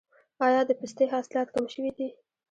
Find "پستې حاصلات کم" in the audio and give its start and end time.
0.79-1.65